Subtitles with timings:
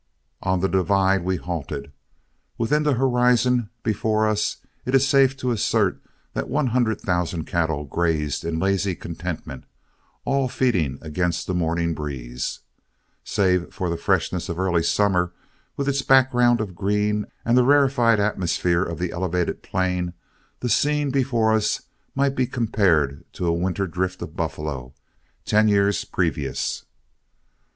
[0.41, 1.91] On the divide we halted.
[2.57, 6.01] Within the horizon before us, it is safe to assert
[6.33, 9.65] that one hundred thousand cattle grazed in lazy contentment,
[10.25, 12.61] all feeding against the morning breeze.
[13.23, 15.33] Save for the freshness of early summer,
[15.77, 20.15] with its background of green and the rarified atmosphere of the elevated plain,
[20.61, 21.83] the scene before us
[22.15, 24.95] might be compared to a winter drift of buffalo,
[25.45, 26.85] ten years previous.